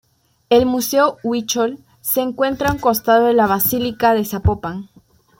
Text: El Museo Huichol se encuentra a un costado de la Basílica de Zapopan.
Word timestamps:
El 0.49 0.65
Museo 0.65 1.17
Huichol 1.21 1.77
se 2.01 2.21
encuentra 2.21 2.69
a 2.69 2.71
un 2.71 2.79
costado 2.79 3.27
de 3.27 3.33
la 3.33 3.45
Basílica 3.45 4.15
de 4.15 4.25
Zapopan. 4.25 4.89